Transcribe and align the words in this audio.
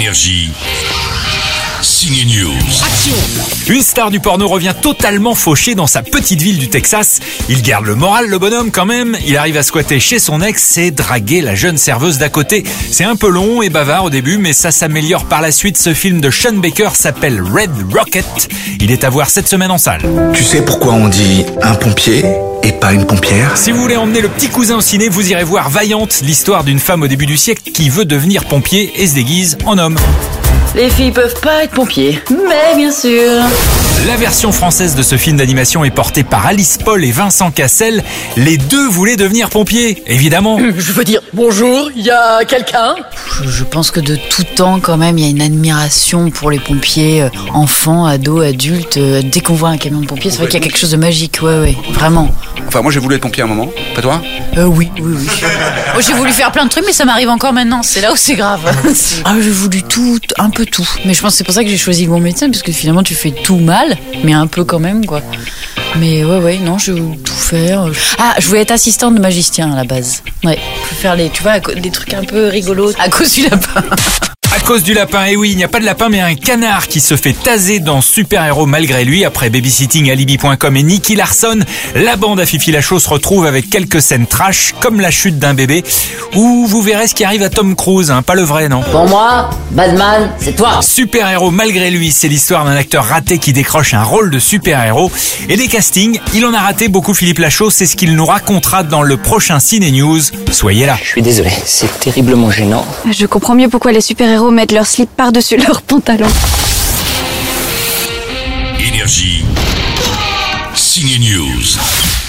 Énergie. 0.00 0.50
Signe 1.82 2.24
News. 2.24 2.54
Une 3.68 3.82
star 3.82 4.10
du 4.10 4.18
porno 4.18 4.48
revient 4.48 4.72
totalement 4.80 5.34
fauché 5.34 5.74
dans 5.74 5.86
sa 5.86 6.02
petite 6.02 6.40
ville 6.40 6.56
du 6.56 6.70
Texas. 6.70 7.20
Il 7.50 7.60
garde 7.60 7.84
le 7.84 7.96
moral, 7.96 8.26
le 8.26 8.38
bonhomme, 8.38 8.70
quand 8.70 8.86
même. 8.86 9.14
Il 9.26 9.36
arrive 9.36 9.58
à 9.58 9.62
squatter 9.62 10.00
chez 10.00 10.18
son 10.18 10.40
ex 10.40 10.78
et 10.78 10.90
draguer 10.90 11.42
la 11.42 11.54
jeune 11.54 11.76
serveuse 11.76 12.16
d'à 12.16 12.30
côté. 12.30 12.64
C'est 12.90 13.04
un 13.04 13.14
peu 13.14 13.28
long 13.28 13.60
et 13.60 13.68
bavard 13.68 14.04
au 14.04 14.10
début, 14.10 14.38
mais 14.38 14.54
ça 14.54 14.70
s'améliore 14.70 15.26
par 15.26 15.42
la 15.42 15.52
suite. 15.52 15.76
Ce 15.76 15.92
film 15.92 16.22
de 16.22 16.30
Sean 16.30 16.54
Baker 16.54 16.90
s'appelle 16.94 17.42
Red 17.42 17.92
Rocket. 17.92 18.48
Il 18.80 18.92
est 18.92 19.04
à 19.04 19.10
voir 19.10 19.28
cette 19.28 19.48
semaine 19.48 19.70
en 19.70 19.76
salle. 19.76 20.00
Tu 20.32 20.42
sais 20.42 20.64
pourquoi 20.64 20.94
on 20.94 21.08
dit 21.08 21.44
un 21.60 21.74
pompier? 21.74 22.24
Et 22.62 22.72
pas 22.72 22.92
une 22.92 23.06
pompière 23.06 23.56
Si 23.56 23.70
vous 23.70 23.80
voulez 23.80 23.96
emmener 23.96 24.20
le 24.20 24.28
petit 24.28 24.48
cousin 24.48 24.76
au 24.76 24.80
ciné, 24.80 25.08
vous 25.08 25.30
irez 25.30 25.44
voir 25.44 25.70
Vaillante, 25.70 26.20
l'histoire 26.22 26.64
d'une 26.64 26.78
femme 26.78 27.02
au 27.02 27.06
début 27.06 27.26
du 27.26 27.36
siècle 27.36 27.70
qui 27.72 27.88
veut 27.88 28.04
devenir 28.04 28.44
pompier 28.44 28.92
et 28.96 29.06
se 29.06 29.14
déguise 29.14 29.58
en 29.66 29.78
homme. 29.78 29.96
Les 30.74 30.88
filles 30.88 31.10
peuvent 31.10 31.40
pas 31.40 31.64
être 31.64 31.72
pompiers, 31.72 32.22
mais 32.30 32.76
bien 32.76 32.92
sûr. 32.92 33.42
La 34.06 34.16
version 34.16 34.52
française 34.52 34.94
de 34.94 35.02
ce 35.02 35.16
film 35.16 35.36
d'animation 35.36 35.84
est 35.84 35.90
portée 35.90 36.22
par 36.22 36.46
Alice 36.46 36.78
Paul 36.82 37.04
et 37.04 37.10
Vincent 37.10 37.50
Cassel. 37.50 38.04
Les 38.36 38.56
deux 38.56 38.86
voulaient 38.88 39.16
devenir 39.16 39.50
pompiers, 39.50 40.02
évidemment. 40.06 40.58
Je 40.78 40.92
veux 40.92 41.04
dire, 41.04 41.20
bonjour, 41.32 41.90
il 41.96 42.02
y 42.02 42.10
a 42.10 42.44
quelqu'un? 42.44 42.94
Je, 43.46 43.64
pense 43.64 43.90
que 43.90 44.00
de 44.00 44.16
tout 44.16 44.44
temps, 44.44 44.80
quand 44.80 44.96
même, 44.96 45.18
il 45.18 45.24
y 45.24 45.26
a 45.26 45.30
une 45.30 45.42
admiration 45.42 46.30
pour 46.30 46.50
les 46.50 46.58
pompiers, 46.58 47.22
euh, 47.22 47.28
enfants, 47.54 48.06
ados, 48.06 48.44
adultes. 48.44 48.96
euh, 48.96 49.22
dès 49.22 49.40
qu'on 49.40 49.54
voit 49.54 49.70
un 49.70 49.78
camion 49.78 50.00
de 50.00 50.06
pompiers, 50.06 50.30
c'est 50.30 50.38
vrai 50.38 50.46
qu'il 50.46 50.60
y 50.60 50.62
a 50.62 50.64
quelque 50.64 50.78
chose 50.78 50.90
de 50.90 50.96
magique, 50.96 51.38
ouais, 51.42 51.58
ouais, 51.60 51.76
vraiment. 51.92 52.28
Enfin, 52.66 52.82
moi 52.82 52.92
j'ai 52.92 53.00
voulu 53.00 53.16
être 53.16 53.22
pompier 53.22 53.42
à 53.42 53.46
un 53.46 53.48
moment, 53.48 53.70
pas 53.94 54.02
toi? 54.02 54.22
Euh, 54.56 54.64
oui, 54.64 54.90
oui, 55.00 55.14
oui. 55.18 55.26
Oh, 55.96 56.00
j'ai 56.06 56.12
voulu 56.12 56.30
faire 56.30 56.52
plein 56.52 56.64
de 56.64 56.70
trucs, 56.70 56.84
mais 56.86 56.92
ça 56.92 57.04
m'arrive 57.04 57.28
encore 57.28 57.52
maintenant. 57.52 57.82
C'est 57.82 58.00
là 58.00 58.12
où 58.12 58.16
c'est 58.16 58.36
grave. 58.36 58.60
ah, 59.24 59.34
j'ai 59.42 59.50
voulu 59.50 59.82
tout, 59.82 60.18
un 60.38 60.50
peu 60.50 60.64
tout. 60.66 60.88
Mais 61.04 61.14
je 61.14 61.20
pense 61.20 61.32
que 61.32 61.38
c'est 61.38 61.44
pour 61.44 61.54
ça 61.54 61.64
que 61.64 61.70
j'ai 61.70 61.76
choisi 61.76 62.06
mon 62.06 62.20
médecin, 62.20 62.48
parce 62.48 62.62
que 62.62 62.72
finalement, 62.72 63.02
tu 63.02 63.14
fais 63.14 63.32
tout 63.32 63.58
mal, 63.58 63.96
mais 64.22 64.32
un 64.32 64.46
peu 64.46 64.64
quand 64.64 64.78
même, 64.78 65.04
quoi. 65.04 65.20
Mais 65.98 66.24
ouais, 66.24 66.38
ouais, 66.38 66.58
non, 66.58 66.78
je 66.78 66.92
veux 66.92 67.16
tout 67.16 67.32
faire. 67.32 67.84
Ah, 68.18 68.34
je 68.38 68.46
voulais 68.46 68.62
être 68.62 68.70
assistante 68.70 69.14
de 69.14 69.20
magicien 69.20 69.72
à 69.72 69.76
la 69.76 69.84
base. 69.84 70.22
Ouais, 70.44 70.58
pour 70.88 70.96
faire 70.98 71.16
les, 71.16 71.30
tu 71.30 71.42
vois, 71.42 71.58
des 71.58 71.90
trucs 71.90 72.14
un 72.14 72.24
peu 72.24 72.48
rigolos 72.48 72.92
à 72.98 73.08
cause 73.08 73.34
du 73.34 73.42
lapin. 73.48 73.82
À 74.70 74.74
cause 74.74 74.84
du 74.84 74.94
lapin, 74.94 75.24
et 75.24 75.34
oui, 75.34 75.50
il 75.50 75.56
n'y 75.56 75.64
a 75.64 75.68
pas 75.68 75.80
de 75.80 75.84
lapin 75.84 76.08
mais 76.08 76.20
un 76.20 76.36
canard 76.36 76.86
qui 76.86 77.00
se 77.00 77.16
fait 77.16 77.32
taser 77.32 77.80
dans 77.80 78.00
Super 78.00 78.44
Héros 78.46 78.66
malgré 78.66 79.04
lui. 79.04 79.24
Après 79.24 79.50
babysitting, 79.50 80.08
alibi.com 80.12 80.76
et 80.76 80.82
Nicky 80.84 81.16
Larson, 81.16 81.58
la 81.96 82.14
bande 82.14 82.38
à 82.38 82.46
Fifi 82.46 82.70
Lachaud 82.70 83.00
se 83.00 83.08
retrouve 83.08 83.46
avec 83.46 83.68
quelques 83.68 84.00
scènes 84.00 84.28
trash 84.28 84.76
comme 84.80 85.00
la 85.00 85.10
chute 85.10 85.40
d'un 85.40 85.54
bébé 85.54 85.82
où 86.36 86.66
vous 86.68 86.82
verrez 86.82 87.08
ce 87.08 87.16
qui 87.16 87.24
arrive 87.24 87.42
à 87.42 87.48
Tom 87.48 87.74
Cruise, 87.74 88.12
hein, 88.12 88.22
pas 88.22 88.36
le 88.36 88.42
vrai 88.42 88.68
non. 88.68 88.82
Pour 88.92 89.08
moi, 89.08 89.50
Batman, 89.72 90.30
c'est 90.38 90.54
toi. 90.54 90.78
Super 90.82 91.28
héros 91.28 91.50
malgré 91.50 91.90
lui, 91.90 92.12
c'est 92.12 92.28
l'histoire 92.28 92.64
d'un 92.64 92.76
acteur 92.76 93.04
raté 93.04 93.38
qui 93.38 93.52
décroche 93.52 93.92
un 93.94 94.04
rôle 94.04 94.30
de 94.30 94.38
super 94.38 94.84
héros. 94.84 95.10
Et 95.48 95.56
des 95.56 95.66
castings, 95.66 96.20
il 96.32 96.46
en 96.46 96.54
a 96.54 96.60
raté 96.60 96.86
beaucoup 96.86 97.12
Philippe 97.12 97.40
Lachaud, 97.40 97.70
c'est 97.70 97.86
ce 97.86 97.96
qu'il 97.96 98.14
nous 98.14 98.24
racontera 98.24 98.84
dans 98.84 99.02
le 99.02 99.16
prochain 99.16 99.58
Ciné 99.58 99.90
News. 99.90 100.20
Soyez 100.52 100.86
là. 100.86 100.96
Je 101.02 101.08
suis 101.08 101.22
désolé, 101.22 101.50
c'est 101.64 101.98
terriblement 101.98 102.52
gênant. 102.52 102.86
Je 103.10 103.26
comprends 103.26 103.56
mieux 103.56 103.68
pourquoi 103.68 103.90
les 103.90 104.00
super-héros 104.00 104.52
mettent 104.60 104.72
leur 104.72 104.86
slip 104.86 105.08
par-dessus 105.16 105.56
leurs 105.66 105.80
pantalons. 105.80 106.28
Énergie. 108.78 109.42
Signe 110.74 111.18
News. 111.18 112.19